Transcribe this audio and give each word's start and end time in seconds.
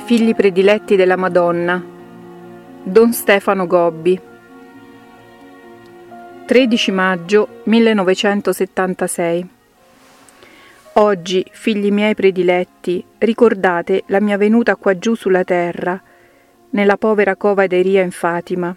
ai 0.00 0.06
figli 0.06 0.34
prediletti 0.34 0.96
della 0.96 1.16
Madonna. 1.16 1.82
Don 2.82 3.12
Stefano 3.12 3.66
Gobbi. 3.66 4.18
13 6.46 6.90
maggio 6.90 7.60
1976. 7.64 9.48
Oggi, 10.94 11.44
figli 11.50 11.90
miei 11.92 12.14
prediletti, 12.14 13.04
ricordate 13.18 14.04
la 14.06 14.20
mia 14.20 14.38
venuta 14.38 14.74
qua 14.76 14.98
giù 14.98 15.14
sulla 15.14 15.44
terra, 15.44 16.00
nella 16.70 16.96
povera 16.96 17.36
cova 17.36 17.66
d'Eria 17.66 18.02
in 18.02 18.10
Fatima. 18.10 18.74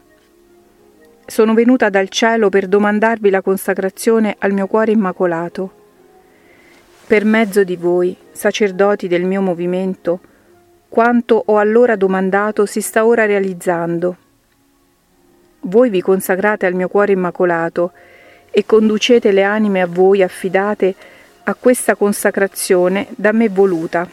Sono 1.26 1.54
venuta 1.54 1.90
dal 1.90 2.10
cielo 2.10 2.50
per 2.50 2.68
domandarvi 2.68 3.30
la 3.30 3.42
consacrazione 3.42 4.36
al 4.40 4.52
mio 4.52 4.68
cuore 4.68 4.92
immacolato. 4.92 5.72
Per 7.08 7.24
mezzo 7.24 7.64
di 7.64 7.78
voi, 7.78 8.16
sacerdoti 8.32 9.08
del 9.08 9.24
mio 9.24 9.42
movimento, 9.42 10.20
quanto 10.94 11.42
ho 11.48 11.58
allora 11.58 11.96
domandato 11.96 12.68
si 12.68 12.80
sta 12.80 13.04
ora 13.04 13.26
realizzando. 13.26 14.16
Voi 15.62 15.90
vi 15.90 16.02
consacrate 16.02 16.68
al 16.68 16.76
mio 16.76 16.88
cuore 16.88 17.14
immacolato 17.14 17.94
e 18.52 18.64
conducete 18.64 19.32
le 19.32 19.42
anime 19.42 19.82
a 19.82 19.88
voi 19.88 20.22
affidate 20.22 20.94
a 21.46 21.56
questa 21.56 21.96
consacrazione 21.96 23.08
da 23.16 23.32
me 23.32 23.50
voluta. 23.50 24.08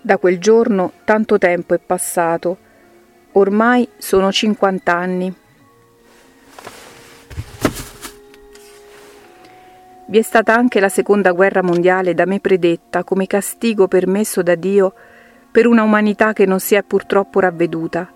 Da 0.00 0.16
quel 0.16 0.38
giorno 0.38 0.92
tanto 1.04 1.36
tempo 1.36 1.74
è 1.74 1.78
passato, 1.78 2.56
ormai 3.32 3.86
sono 3.98 4.32
50 4.32 4.94
anni. 4.94 5.34
Vi 10.08 10.18
è 10.18 10.22
stata 10.22 10.54
anche 10.54 10.78
la 10.78 10.88
seconda 10.88 11.32
guerra 11.32 11.64
mondiale 11.64 12.14
da 12.14 12.26
me 12.26 12.38
predetta 12.38 13.02
come 13.02 13.26
castigo 13.26 13.88
permesso 13.88 14.40
da 14.40 14.54
Dio 14.54 14.94
per 15.50 15.66
una 15.66 15.82
umanità 15.82 16.32
che 16.32 16.46
non 16.46 16.60
si 16.60 16.76
è 16.76 16.84
purtroppo 16.84 17.40
ravveduta. 17.40 18.08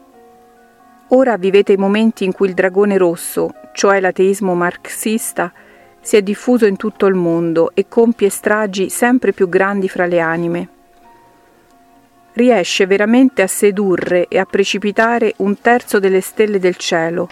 Ora 1.09 1.37
vivete 1.37 1.73
i 1.73 1.77
momenti 1.77 2.25
in 2.25 2.33
cui 2.33 2.47
il 2.47 2.55
dragone 2.55 2.97
rosso, 2.97 3.53
cioè 3.73 3.99
l'ateismo 3.99 4.55
marxista, 4.55 5.53
si 6.01 6.15
è 6.15 6.23
diffuso 6.23 6.65
in 6.65 6.77
tutto 6.77 7.07
il 7.07 7.17
mondo 7.17 7.73
e 7.75 7.89
compie 7.89 8.29
stragi 8.29 8.89
sempre 8.89 9.33
più 9.33 9.49
grandi 9.49 9.89
fra 9.89 10.07
le 10.07 10.21
anime. 10.21 10.69
Riesce 12.35 12.87
veramente 12.87 13.43
a 13.43 13.49
sedurre 13.49 14.29
e 14.29 14.39
a 14.39 14.45
precipitare 14.45 15.35
un 15.39 15.61
terzo 15.61 15.99
delle 15.99 16.21
stelle 16.21 16.61
del 16.61 16.77
cielo. 16.77 17.29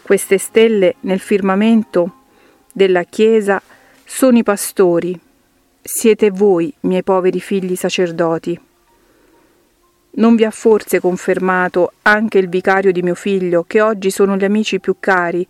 Queste 0.00 0.38
stelle 0.38 0.94
nel 1.00 1.20
firmamento 1.20 2.24
della 2.76 3.04
Chiesa 3.04 3.62
sono 4.04 4.36
i 4.36 4.42
pastori, 4.42 5.18
siete 5.80 6.30
voi, 6.30 6.70
miei 6.80 7.02
poveri 7.02 7.40
figli 7.40 7.74
sacerdoti. 7.74 8.60
Non 10.10 10.34
vi 10.36 10.44
ha 10.44 10.50
forse 10.50 11.00
confermato 11.00 11.92
anche 12.02 12.36
il 12.36 12.50
vicario 12.50 12.92
di 12.92 13.00
mio 13.00 13.14
figlio, 13.14 13.64
che 13.66 13.80
oggi 13.80 14.10
sono 14.10 14.36
gli 14.36 14.44
amici 14.44 14.78
più 14.78 14.96
cari, 15.00 15.46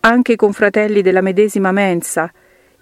anche 0.00 0.32
i 0.32 0.36
confratelli 0.36 1.02
della 1.02 1.20
medesima 1.20 1.70
mensa, 1.70 2.32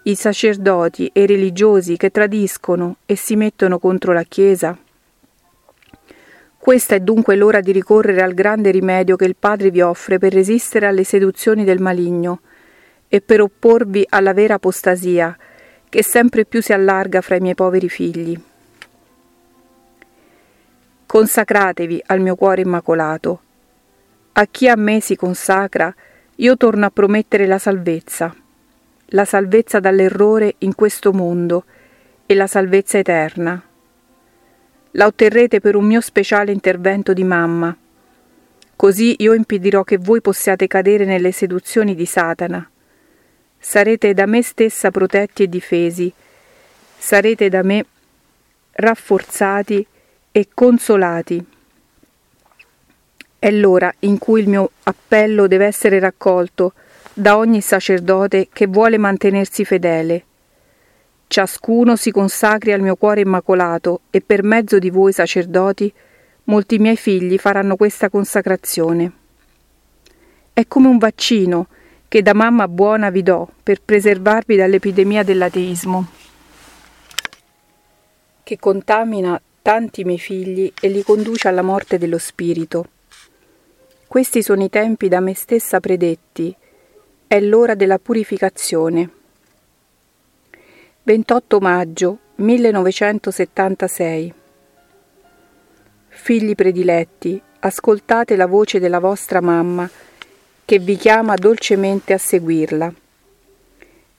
i 0.05 0.15
sacerdoti 0.15 1.11
e 1.13 1.25
i 1.25 1.27
religiosi 1.27 1.99
che 1.99 2.09
tradiscono 2.09 2.97
e 3.05 3.17
si 3.17 3.37
mettono 3.37 3.79
contro 3.79 4.15
la 4.15 4.23
Chiesa? 4.23 4.79
Questa 6.57 6.95
è 6.95 7.01
dunque 7.01 7.37
l'ora 7.37 7.61
di 7.61 7.73
ricorrere 7.73 8.23
al 8.23 8.33
grande 8.33 8.71
rimedio 8.71 9.17
che 9.17 9.27
il 9.27 9.37
Padre 9.39 9.71
vi 9.71 9.83
offre 9.83 10.17
per 10.17 10.33
resistere 10.33 10.87
alle 10.87 11.05
seduzioni 11.05 11.65
del 11.65 11.83
maligno, 11.83 12.41
e 13.09 13.21
per 13.21 13.41
opporvi 13.41 14.07
alla 14.09 14.33
vera 14.33 14.55
apostasia 14.55 15.37
che 15.95 16.03
sempre 16.03 16.45
più 16.45 16.61
si 16.61 16.73
allarga 16.73 17.21
fra 17.21 17.37
i 17.37 17.41
miei 17.41 17.55
poveri 17.55 17.89
figli. 17.89 18.37
Consacratevi 21.07 22.03
al 22.07 22.19
mio 22.19 22.35
cuore 22.35 22.63
immacolato. 22.63 23.41
A 24.33 24.45
chi 24.47 24.69
a 24.69 24.75
me 24.75 25.01
si 25.01 25.15
consacra, 25.15 25.95
io 26.35 26.57
torno 26.57 26.87
a 26.87 26.91
promettere 26.91 27.47
la 27.47 27.59
salvezza, 27.59 28.35
la 29.07 29.25
salvezza 29.25 29.79
dall'errore 29.79 30.57
in 30.59 30.75
questo 30.75 31.13
mondo 31.13 31.65
e 32.27 32.35
la 32.35 32.49
salvezza 32.49 32.99
eterna. 32.99 33.63
La 34.91 35.07
otterrete 35.07 35.61
per 35.61 35.77
un 35.77 35.85
mio 35.85 36.01
speciale 36.01 36.51
intervento 36.51 37.13
di 37.13 37.23
mamma. 37.23 37.77
Così 38.75 39.15
io 39.19 39.33
impedirò 39.33 39.85
che 39.85 39.99
voi 39.99 40.21
possiate 40.21 40.67
cadere 40.67 41.05
nelle 41.05 41.31
seduzioni 41.31 41.95
di 41.95 42.05
Satana 42.05 42.69
sarete 43.65 44.13
da 44.13 44.27
me 44.27 44.43
stessa 44.43 44.91
protetti 44.91 45.45
e 45.45 45.49
difesi, 45.49 46.13
sarete 46.99 47.49
da 47.49 47.63
me 47.63 47.87
rafforzati 48.73 49.85
e 50.31 50.49
consolati. 50.53 51.43
È 53.39 53.51
l'ora 53.51 53.93
in 54.01 54.19
cui 54.19 54.43
il 54.43 54.49
mio 54.49 54.71
appello 54.83 55.47
deve 55.47 55.65
essere 55.65 55.99
raccolto 55.99 56.75
da 57.15 57.39
ogni 57.39 57.63
sacerdote 57.63 58.49
che 58.53 58.67
vuole 58.67 58.99
mantenersi 58.99 59.65
fedele. 59.65 60.25
Ciascuno 61.27 61.97
si 61.97 62.11
consacri 62.11 62.73
al 62.73 62.83
mio 62.83 62.97
cuore 62.97 63.23
immacolato 63.23 64.03
e 64.11 64.21
per 64.21 64.43
mezzo 64.43 64.79
di 64.79 64.91
voi 64.91 65.13
sacerdoti 65.13 65.91
molti 66.45 66.79
miei 66.79 66.97
figli 66.97 67.39
faranno 67.39 67.77
questa 67.77 68.11
consacrazione. 68.11 69.13
È 70.53 70.67
come 70.69 70.89
un 70.89 70.99
vaccino 70.99 71.69
che 72.15 72.23
da 72.23 72.33
mamma 72.33 72.69
buona 72.69 73.11
vi 73.11 73.25
do 73.25 73.49
per 73.61 73.83
preservarvi 73.83 74.55
dall'epidemia 74.55 75.25
dell'ateismo, 75.25 76.07
che 78.45 78.57
contamina 78.57 79.43
tanti 79.61 80.05
miei 80.05 80.21
figli 80.21 80.73
e 80.81 80.87
li 80.91 81.03
conduce 81.03 81.49
alla 81.49 81.63
morte 81.63 81.99
dello 81.99 82.19
spirito. 82.19 82.87
Questi 84.07 84.45
sono 84.45 84.63
i 84.63 84.71
tempi 84.71 85.09
da 85.09 85.19
me 85.19 85.35
stessa 85.35 85.81
predetti, 85.81 86.55
è 87.27 87.41
l'ora 87.41 87.75
della 87.75 87.99
purificazione. 87.99 89.11
28 91.03 91.59
maggio 91.59 92.19
1976 92.37 94.35
Figli 96.11 96.55
prediletti, 96.55 97.43
ascoltate 97.59 98.37
la 98.37 98.47
voce 98.47 98.79
della 98.79 99.01
vostra 99.01 99.41
mamma 99.41 99.91
che 100.65 100.79
vi 100.79 100.97
chiama 100.97 101.35
dolcemente 101.35 102.13
a 102.13 102.19
seguirla. 102.19 102.93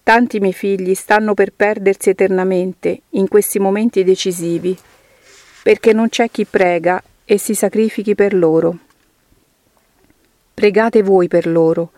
Tanti 0.04 0.40
miei 0.40 0.54
figli 0.54 0.94
stanno 0.94 1.34
per 1.34 1.52
perdersi 1.52 2.12
eternamente 2.12 3.02
in 3.12 3.28
questi 3.28 3.58
momenti 3.58 4.04
decisivi, 4.04 4.78
perché 5.64 5.94
non 5.94 6.10
c'è 6.10 6.30
chi 6.30 6.46
prega 6.46 7.02
e 7.26 7.40
si 7.40 7.56
sacrifichi 7.56 8.14
per 8.14 8.36
loro. 8.36 8.78
Pregate 10.54 11.02
voi 11.02 11.28
per 11.28 11.48
loro, 11.48 11.92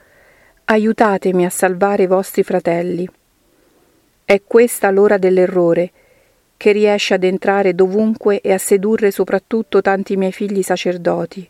aiutatemi 0.65 1.45
a 1.45 1.49
salvare 1.49 2.03
i 2.03 2.07
vostri 2.07 2.43
fratelli. 2.43 3.07
È 4.23 4.41
questa 4.45 4.89
l'ora 4.89 5.17
dell'errore, 5.17 5.91
che 6.55 6.71
riesce 6.71 7.13
ad 7.13 7.23
entrare 7.23 7.75
dovunque 7.75 8.39
e 8.39 8.53
a 8.53 8.57
sedurre 8.57 9.11
soprattutto 9.11 9.81
tanti 9.81 10.15
miei 10.15 10.31
figli 10.31 10.63
sacerdoti. 10.63 11.49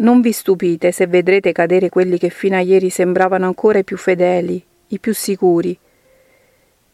Non 0.00 0.22
vi 0.22 0.32
stupite 0.32 0.92
se 0.92 1.06
vedrete 1.06 1.52
cadere 1.52 1.90
quelli 1.90 2.16
che 2.16 2.30
fino 2.30 2.56
a 2.56 2.60
ieri 2.60 2.88
sembravano 2.88 3.44
ancora 3.44 3.78
i 3.78 3.84
più 3.84 3.98
fedeli, 3.98 4.62
i 4.88 4.98
più 4.98 5.12
sicuri. 5.12 5.78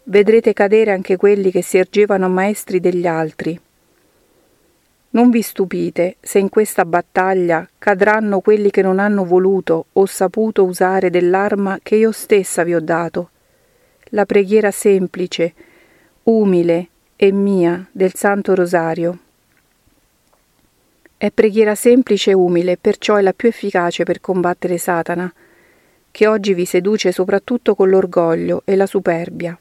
Vedrete 0.02 0.52
cadere 0.52 0.90
anche 0.90 1.16
quelli 1.16 1.52
che 1.52 1.62
si 1.62 1.78
ergevano 1.78 2.28
maestri 2.28 2.80
degli 2.80 3.06
altri. 3.06 3.58
Non 5.10 5.30
vi 5.30 5.40
stupite 5.40 6.16
se 6.20 6.40
in 6.40 6.48
questa 6.48 6.84
battaglia 6.84 7.68
cadranno 7.78 8.40
quelli 8.40 8.70
che 8.70 8.82
non 8.82 8.98
hanno 8.98 9.24
voluto 9.24 9.86
o 9.92 10.04
saputo 10.04 10.64
usare 10.64 11.08
dell'arma 11.08 11.78
che 11.82 11.94
io 11.94 12.10
stessa 12.10 12.64
vi 12.64 12.74
ho 12.74 12.80
dato, 12.80 13.30
la 14.10 14.26
preghiera 14.26 14.72
semplice, 14.72 15.54
umile 16.24 16.88
e 17.14 17.30
mia 17.30 17.86
del 17.92 18.14
Santo 18.14 18.54
Rosario. 18.54 19.18
È 21.18 21.30
preghiera 21.30 21.74
semplice 21.74 22.32
e 22.32 22.34
umile, 22.34 22.76
perciò 22.76 23.14
è 23.14 23.22
la 23.22 23.32
più 23.32 23.48
efficace 23.48 24.04
per 24.04 24.20
combattere 24.20 24.76
Satana, 24.76 25.32
che 26.10 26.26
oggi 26.26 26.52
vi 26.52 26.66
seduce 26.66 27.10
soprattutto 27.10 27.74
con 27.74 27.88
l'orgoglio 27.88 28.60
e 28.66 28.76
la 28.76 28.84
superbia. 28.84 29.58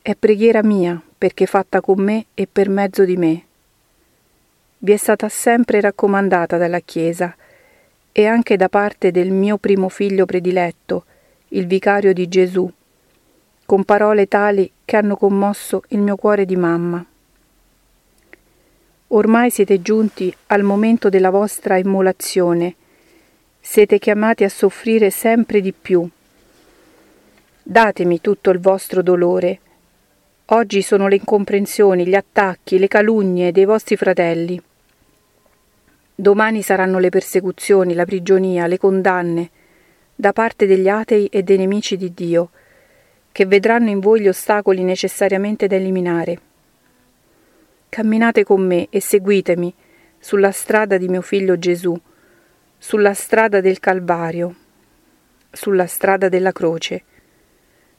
È 0.00 0.14
preghiera 0.14 0.62
mia, 0.62 1.02
perché 1.18 1.46
fatta 1.46 1.80
con 1.80 2.00
me 2.00 2.26
e 2.34 2.46
per 2.50 2.68
mezzo 2.68 3.04
di 3.04 3.16
me. 3.16 3.42
Vi 4.78 4.92
è 4.92 4.96
stata 4.96 5.28
sempre 5.28 5.80
raccomandata 5.80 6.56
dalla 6.56 6.80
Chiesa 6.80 7.34
e 8.12 8.26
anche 8.26 8.56
da 8.56 8.68
parte 8.68 9.10
del 9.10 9.32
mio 9.32 9.56
primo 9.56 9.88
figlio 9.88 10.24
prediletto, 10.24 11.04
il 11.48 11.66
vicario 11.66 12.12
di 12.12 12.28
Gesù, 12.28 12.70
con 13.66 13.82
parole 13.82 14.28
tali 14.28 14.70
che 14.84 14.96
hanno 14.96 15.16
commosso 15.16 15.82
il 15.88 15.98
mio 15.98 16.14
cuore 16.14 16.44
di 16.44 16.54
mamma. 16.54 17.04
Ormai 19.14 19.50
siete 19.50 19.82
giunti 19.82 20.34
al 20.46 20.62
momento 20.62 21.10
della 21.10 21.28
vostra 21.28 21.76
immolazione, 21.76 22.74
siete 23.60 23.98
chiamati 23.98 24.42
a 24.42 24.48
soffrire 24.48 25.10
sempre 25.10 25.60
di 25.60 25.72
più. 25.72 26.08
Datemi 27.62 28.22
tutto 28.22 28.48
il 28.48 28.58
vostro 28.58 29.02
dolore, 29.02 29.58
Oggi 30.46 30.82
sono 30.82 31.08
le 31.08 31.16
incomprensioni, 31.16 32.06
gli 32.06 32.14
attacchi, 32.14 32.78
le 32.78 32.88
calunnie 32.88 33.52
dei 33.52 33.64
vostri 33.64 33.96
fratelli. 33.96 34.60
Domani 36.14 36.62
saranno 36.62 36.98
le 36.98 37.08
persecuzioni, 37.08 37.94
la 37.94 38.04
prigionia, 38.04 38.66
le 38.66 38.76
condanne 38.76 39.50
da 40.14 40.32
parte 40.32 40.66
degli 40.66 40.88
atei 40.88 41.26
e 41.26 41.42
dei 41.42 41.58
nemici 41.58 41.96
di 41.96 42.12
Dio, 42.12 42.50
che 43.30 43.46
vedranno 43.46 43.88
in 43.88 44.00
voi 44.00 44.20
gli 44.20 44.28
ostacoli 44.28 44.82
necessariamente 44.82 45.66
da 45.66 45.76
eliminare. 45.76 46.51
Camminate 47.92 48.42
con 48.42 48.66
me 48.66 48.86
e 48.88 49.02
seguitemi 49.02 49.70
sulla 50.18 50.50
strada 50.50 50.96
di 50.96 51.08
mio 51.08 51.20
figlio 51.20 51.58
Gesù, 51.58 51.94
sulla 52.78 53.12
strada 53.12 53.60
del 53.60 53.80
Calvario, 53.80 54.54
sulla 55.50 55.84
strada 55.84 56.30
della 56.30 56.52
croce 56.52 57.04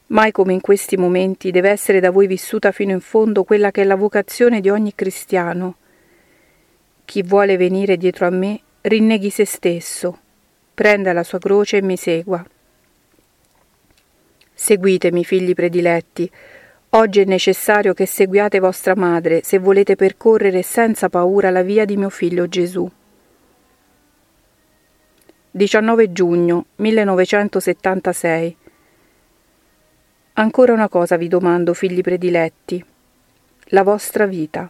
Mai 0.07 0.31
come 0.31 0.53
in 0.53 0.61
questi 0.61 0.97
momenti 0.97 1.51
deve 1.51 1.69
essere 1.69 1.99
da 1.99 2.09
voi 2.09 2.25
vissuta 2.25 2.71
fino 2.71 2.91
in 2.91 3.01
fondo 3.01 3.43
quella 3.43 3.69
che 3.69 3.83
è 3.83 3.85
la 3.85 3.95
vocazione 3.95 4.61
di 4.61 4.69
ogni 4.69 4.95
cristiano. 4.95 5.75
Chi 7.05 7.21
vuole 7.21 7.55
venire 7.55 7.95
dietro 7.95 8.25
a 8.25 8.31
me, 8.31 8.61
rinneghi 8.81 9.29
se 9.29 9.45
stesso, 9.45 10.19
prenda 10.73 11.13
la 11.13 11.21
sua 11.21 11.37
croce 11.37 11.77
e 11.77 11.81
mi 11.83 11.97
segua. 11.97 12.43
Seguitemi, 14.55 15.23
figli 15.23 15.53
prediletti. 15.53 16.31
Oggi 16.95 17.21
è 17.21 17.25
necessario 17.25 17.95
che 17.95 18.05
seguiate 18.05 18.59
vostra 18.59 18.95
madre 18.95 19.41
se 19.43 19.57
volete 19.57 19.95
percorrere 19.95 20.61
senza 20.61 21.09
paura 21.09 21.49
la 21.49 21.63
via 21.63 21.85
di 21.85 21.97
mio 21.97 22.11
figlio 22.11 22.47
Gesù. 22.47 22.87
19 25.49 26.11
giugno 26.11 26.65
1976 26.75 28.57
Ancora 30.33 30.73
una 30.73 30.87
cosa 30.87 31.17
vi 31.17 31.27
domando, 31.27 31.73
figli 31.73 32.01
prediletti, 32.01 32.85
la 33.69 33.81
vostra 33.81 34.27
vita. 34.27 34.69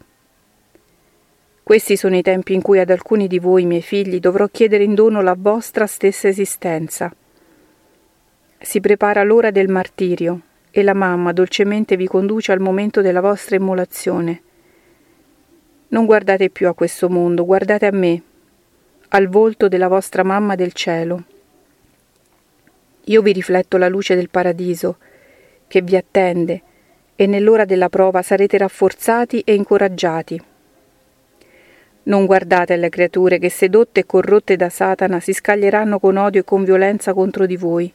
Questi 1.62 1.98
sono 1.98 2.16
i 2.16 2.22
tempi 2.22 2.54
in 2.54 2.62
cui 2.62 2.80
ad 2.80 2.90
alcuni 2.90 3.28
di 3.28 3.40
voi, 3.40 3.66
miei 3.66 3.82
figli, 3.82 4.22
dovrò 4.22 4.48
chiedere 4.48 4.86
in 4.86 4.94
dono 4.94 5.22
la 5.22 5.36
vostra 5.38 5.88
stessa 5.88 6.30
esistenza. 6.30 7.14
Si 8.60 8.80
prepara 8.80 9.24
l'ora 9.24 9.52
del 9.52 9.68
martirio 9.68 10.44
e 10.76 10.82
la 10.82 10.96
mamma 10.96 11.34
dolcemente 11.34 11.96
vi 11.96 12.08
conduce 12.08 12.52
al 12.52 12.60
momento 12.60 13.02
della 13.02 13.22
vostra 13.22 13.56
immolazione. 13.56 14.42
Non 15.90 16.08
guardate 16.08 16.50
più 16.50 16.68
a 16.68 16.74
questo 16.74 17.10
mondo, 17.10 17.46
guardate 17.46 17.86
a 17.86 17.92
me, 17.92 18.20
al 19.10 19.28
volto 19.28 19.68
della 19.68 19.88
vostra 19.88 20.24
mamma 20.24 20.56
del 20.56 20.74
cielo. 20.74 21.26
Io 23.04 23.22
vi 23.22 23.34
rifletto 23.34 23.78
la 23.78 23.88
luce 23.88 24.16
del 24.16 24.30
paradiso, 24.30 24.98
che 25.68 25.84
vi 25.84 25.96
attende 25.96 26.62
e 27.16 27.28
nell'ora 27.28 27.66
della 27.66 27.90
prova 27.90 28.24
sarete 28.24 28.58
rafforzati 28.58 29.42
e 29.42 29.54
incoraggiati. 29.54 30.42
Non 32.06 32.26
guardate 32.26 32.74
alle 32.74 32.90
creature 32.90 33.38
che 33.38 33.50
sedotte 33.50 34.00
e 34.00 34.06
corrotte 34.08 34.56
da 34.56 34.70
Satana 34.70 35.20
si 35.20 35.34
scaglieranno 35.34 36.00
con 36.00 36.18
odio 36.18 36.42
e 36.42 36.44
con 36.44 36.64
violenza 36.64 37.14
contro 37.14 37.46
di 37.46 37.58
voi. 37.58 37.94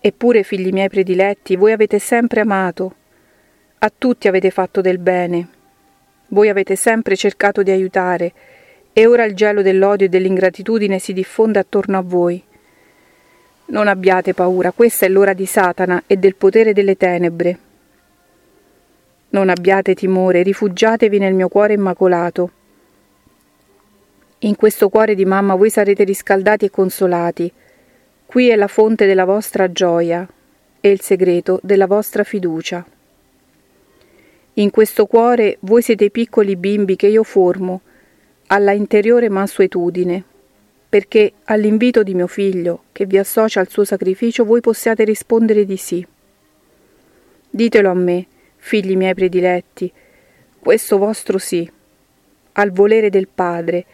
Eppure, 0.00 0.42
figli 0.42 0.70
miei 0.72 0.88
prediletti, 0.88 1.56
voi 1.56 1.72
avete 1.72 1.98
sempre 1.98 2.40
amato, 2.40 2.94
a 3.78 3.92
tutti 3.96 4.28
avete 4.28 4.50
fatto 4.50 4.80
del 4.80 4.98
bene, 4.98 5.48
voi 6.28 6.48
avete 6.48 6.76
sempre 6.76 7.16
cercato 7.16 7.62
di 7.62 7.70
aiutare, 7.70 8.32
e 8.92 9.06
ora 9.06 9.24
il 9.24 9.34
gelo 9.34 9.62
dell'odio 9.62 10.06
e 10.06 10.08
dell'ingratitudine 10.08 10.98
si 10.98 11.12
diffonde 11.12 11.58
attorno 11.58 11.98
a 11.98 12.02
voi. 12.02 12.42
Non 13.66 13.88
abbiate 13.88 14.32
paura, 14.32 14.70
questa 14.70 15.06
è 15.06 15.08
l'ora 15.08 15.32
di 15.32 15.44
Satana 15.44 16.04
e 16.06 16.16
del 16.16 16.36
potere 16.36 16.72
delle 16.72 16.96
tenebre. 16.96 17.58
Non 19.30 19.48
abbiate 19.48 19.94
timore, 19.94 20.42
rifugiatevi 20.42 21.18
nel 21.18 21.34
mio 21.34 21.48
cuore 21.48 21.74
immacolato. 21.74 22.50
In 24.40 24.54
questo 24.54 24.88
cuore 24.88 25.14
di 25.14 25.24
mamma 25.24 25.56
voi 25.56 25.68
sarete 25.68 26.04
riscaldati 26.04 26.66
e 26.66 26.70
consolati. 26.70 27.52
Qui 28.26 28.48
è 28.48 28.56
la 28.56 28.66
fonte 28.66 29.06
della 29.06 29.24
vostra 29.24 29.70
gioia 29.70 30.28
e 30.80 30.90
il 30.90 31.00
segreto 31.00 31.60
della 31.62 31.86
vostra 31.86 32.24
fiducia. 32.24 32.84
In 34.54 34.70
questo 34.70 35.06
cuore 35.06 35.58
voi 35.60 35.80
siete 35.80 36.06
i 36.06 36.10
piccoli 36.10 36.56
bimbi 36.56 36.96
che 36.96 37.06
io 37.06 37.22
formo, 37.22 37.82
alla 38.48 38.72
interiore 38.72 39.28
mansuetudine, 39.28 40.24
perché 40.88 41.34
all'invito 41.44 42.02
di 42.02 42.14
mio 42.14 42.26
figlio, 42.26 42.84
che 42.90 43.06
vi 43.06 43.16
associa 43.16 43.60
al 43.60 43.68
suo 43.68 43.84
sacrificio, 43.84 44.44
voi 44.44 44.60
possiate 44.60 45.04
rispondere 45.04 45.64
di 45.64 45.76
sì. 45.76 46.04
Ditelo 47.48 47.90
a 47.90 47.94
me, 47.94 48.26
figli 48.56 48.96
miei 48.96 49.14
prediletti, 49.14 49.90
questo 50.58 50.98
vostro 50.98 51.38
sì, 51.38 51.70
al 52.52 52.72
volere 52.72 53.08
del 53.08 53.28
Padre, 53.28 53.84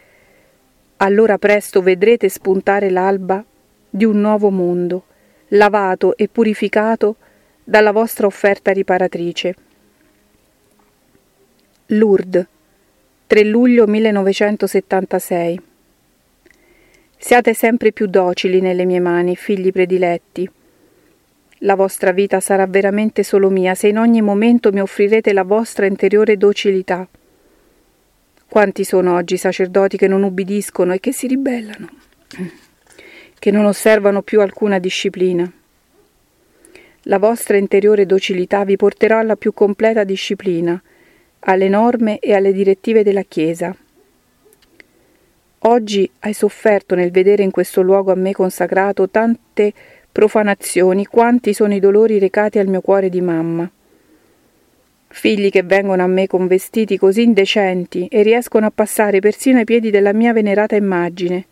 allora 0.97 1.37
presto 1.37 1.83
vedrete 1.83 2.29
spuntare 2.29 2.89
l'alba 2.89 3.45
di 3.95 4.05
un 4.05 4.19
nuovo 4.19 4.49
mondo, 4.49 5.03
lavato 5.49 6.17
e 6.17 6.27
purificato 6.27 7.17
dalla 7.63 7.91
vostra 7.91 8.25
offerta 8.25 8.71
riparatrice. 8.71 9.55
Lourdes, 11.87 12.47
3 13.27 13.43
luglio 13.43 13.85
1976 13.85 15.61
Siate 17.19 17.53
sempre 17.53 17.91
più 17.91 18.07
docili 18.07 18.61
nelle 18.61 18.83
mie 18.85 18.99
mani, 18.99 19.35
figli 19.35 19.71
prediletti. 19.71 20.49
La 21.59 21.75
vostra 21.75 22.11
vita 22.11 22.39
sarà 22.39 22.65
veramente 22.65 23.21
solo 23.21 23.51
mia 23.51 23.75
se 23.75 23.89
in 23.89 23.99
ogni 23.99 24.23
momento 24.23 24.71
mi 24.71 24.81
offrirete 24.81 25.33
la 25.33 25.43
vostra 25.43 25.85
interiore 25.85 26.35
docilità. 26.35 27.07
Quanti 28.47 28.83
sono 28.83 29.13
oggi 29.13 29.35
i 29.35 29.37
sacerdoti 29.37 29.97
che 29.97 30.07
non 30.07 30.23
ubbidiscono 30.23 30.93
e 30.93 30.99
che 30.99 31.13
si 31.13 31.27
ribellano, 31.27 31.89
che 33.43 33.51
non 33.51 33.65
osservano 33.65 34.21
più 34.21 34.39
alcuna 34.39 34.79
disciplina? 34.79 35.51
La 37.01 37.19
vostra 37.19 37.57
interiore 37.57 38.05
docilità 38.05 38.63
vi 38.63 38.77
porterà 38.77 39.19
alla 39.19 39.35
più 39.35 39.51
completa 39.51 40.05
disciplina, 40.05 40.81
alle 41.39 41.67
norme 41.67 42.19
e 42.19 42.33
alle 42.33 42.53
direttive 42.53 43.03
della 43.03 43.23
Chiesa. 43.23 43.75
Oggi 45.59 46.09
hai 46.19 46.31
sofferto 46.31 46.95
nel 46.95 47.11
vedere 47.11 47.43
in 47.43 47.51
questo 47.51 47.81
luogo 47.81 48.13
a 48.13 48.15
me 48.15 48.31
consacrato 48.31 49.09
tante 49.09 49.73
profanazioni, 50.09 51.05
quanti 51.05 51.53
sono 51.53 51.73
i 51.73 51.81
dolori 51.81 52.19
recati 52.19 52.59
al 52.59 52.67
mio 52.67 52.79
cuore 52.79 53.09
di 53.09 53.19
mamma. 53.19 53.69
Figli 55.09 55.49
che 55.49 55.63
vengono 55.63 56.01
a 56.01 56.07
me 56.07 56.27
con 56.27 56.47
vestiti 56.47 56.97
così 56.97 57.23
indecenti 57.23 58.07
e 58.07 58.21
riescono 58.21 58.67
a 58.67 58.71
passare 58.73 59.19
persino 59.19 59.57
ai 59.57 59.65
piedi 59.65 59.89
della 59.89 60.13
mia 60.13 60.31
venerata 60.31 60.77
immagine. 60.77 61.47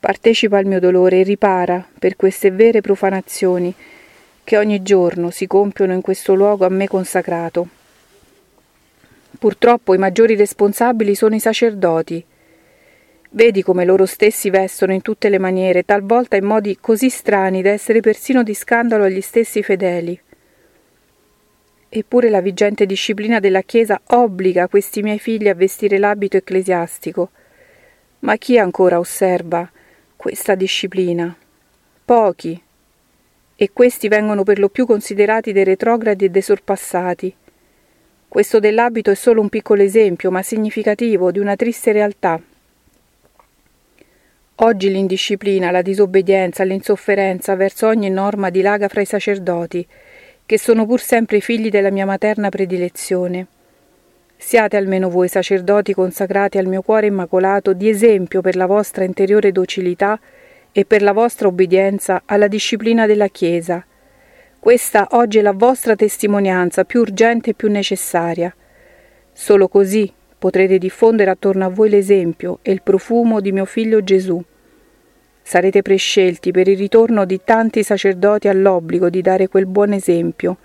Partecipa 0.00 0.58
al 0.58 0.64
mio 0.64 0.80
dolore 0.80 1.20
e 1.20 1.22
ripara 1.22 1.86
per 1.98 2.16
queste 2.16 2.50
vere 2.50 2.80
profanazioni 2.80 3.72
che 4.42 4.56
ogni 4.56 4.82
giorno 4.82 5.30
si 5.30 5.46
compiono 5.46 5.92
in 5.92 6.00
questo 6.00 6.34
luogo 6.34 6.64
a 6.64 6.70
me 6.70 6.88
consacrato. 6.88 7.68
Purtroppo 9.38 9.94
i 9.94 9.98
maggiori 9.98 10.34
responsabili 10.34 11.14
sono 11.14 11.34
i 11.34 11.40
sacerdoti, 11.40 12.24
Vedi 13.32 13.62
come 13.62 13.84
loro 13.84 14.06
stessi 14.06 14.50
vestono 14.50 14.92
in 14.92 15.02
tutte 15.02 15.28
le 15.28 15.38
maniere, 15.38 15.84
talvolta 15.84 16.34
in 16.34 16.44
modi 16.44 16.78
così 16.80 17.08
strani 17.10 17.62
da 17.62 17.70
essere 17.70 18.00
persino 18.00 18.42
di 18.42 18.54
scandalo 18.54 19.04
agli 19.04 19.20
stessi 19.20 19.62
fedeli. 19.62 20.20
Eppure 21.88 22.28
la 22.28 22.40
vigente 22.40 22.86
disciplina 22.86 23.38
della 23.38 23.62
Chiesa 23.62 24.00
obbliga 24.06 24.66
questi 24.66 25.00
miei 25.02 25.20
figli 25.20 25.48
a 25.48 25.54
vestire 25.54 25.98
l'abito 25.98 26.36
ecclesiastico. 26.36 27.30
Ma 28.20 28.36
chi 28.36 28.58
ancora 28.58 28.98
osserva 28.98 29.70
questa 30.20 30.54
disciplina? 30.54 31.34
Pochi. 32.04 32.62
E 33.56 33.70
questi 33.72 34.06
vengono 34.06 34.42
per 34.42 34.58
lo 34.58 34.68
più 34.68 34.84
considerati 34.84 35.50
dei 35.50 35.64
retrogradi 35.64 36.26
e 36.26 36.28
dei 36.28 36.42
sorpassati. 36.42 37.34
Questo 38.28 38.60
dell'abito 38.60 39.10
è 39.10 39.14
solo 39.14 39.40
un 39.40 39.48
piccolo 39.48 39.80
esempio, 39.80 40.30
ma 40.30 40.42
significativo, 40.42 41.30
di 41.30 41.38
una 41.38 41.56
triste 41.56 41.92
realtà. 41.92 42.38
Oggi 44.56 44.90
l'indisciplina, 44.90 45.70
la 45.70 45.80
disobbedienza, 45.80 46.64
l'insofferenza 46.64 47.56
verso 47.56 47.86
ogni 47.86 48.10
norma 48.10 48.50
dilaga 48.50 48.88
fra 48.88 49.00
i 49.00 49.06
sacerdoti, 49.06 49.86
che 50.44 50.58
sono 50.58 50.84
pur 50.84 51.00
sempre 51.00 51.38
i 51.38 51.40
figli 51.40 51.70
della 51.70 51.90
mia 51.90 52.04
materna 52.04 52.50
predilezione. 52.50 53.46
Siate 54.50 54.76
almeno 54.76 55.08
voi 55.08 55.28
sacerdoti 55.28 55.94
consacrati 55.94 56.58
al 56.58 56.66
mio 56.66 56.82
cuore 56.82 57.06
immacolato 57.06 57.72
di 57.72 57.88
esempio 57.88 58.40
per 58.40 58.56
la 58.56 58.66
vostra 58.66 59.04
interiore 59.04 59.52
docilità 59.52 60.18
e 60.72 60.84
per 60.84 61.02
la 61.02 61.12
vostra 61.12 61.46
obbedienza 61.46 62.22
alla 62.24 62.48
disciplina 62.48 63.06
della 63.06 63.28
Chiesa. 63.28 63.86
Questa 64.58 65.06
oggi 65.12 65.38
è 65.38 65.42
la 65.42 65.52
vostra 65.52 65.94
testimonianza 65.94 66.82
più 66.82 66.98
urgente 66.98 67.50
e 67.50 67.54
più 67.54 67.70
necessaria. 67.70 68.52
Solo 69.32 69.68
così 69.68 70.12
potrete 70.36 70.78
diffondere 70.78 71.30
attorno 71.30 71.66
a 71.66 71.68
voi 71.68 71.88
l'esempio 71.88 72.58
e 72.62 72.72
il 72.72 72.82
profumo 72.82 73.38
di 73.40 73.52
mio 73.52 73.66
figlio 73.66 74.02
Gesù, 74.02 74.42
Sarete 75.42 75.80
prescelti 75.80 76.50
per 76.50 76.66
il 76.66 76.76
ritorno 76.76 77.24
di 77.24 77.40
tanti 77.44 77.84
sacerdoti 77.84 78.48
all'obbligo 78.48 79.10
di 79.10 79.22
dare 79.22 79.46
quel 79.46 79.66
buon 79.66 79.92
esempio 79.92 80.56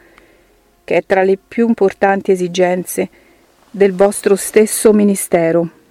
che 0.83 0.97
è 0.97 1.03
tra 1.05 1.21
le 1.23 1.37
più 1.37 1.67
importanti 1.67 2.31
esigenze 2.31 3.09
del 3.75 3.91
vostro 3.91 4.37
stesso 4.37 4.93
ministero. 4.93 5.84